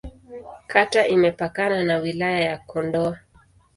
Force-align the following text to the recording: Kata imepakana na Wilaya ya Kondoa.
Kata 0.67 1.05
imepakana 1.07 1.83
na 1.83 1.95
Wilaya 1.97 2.39
ya 2.39 2.57
Kondoa. 2.57 3.17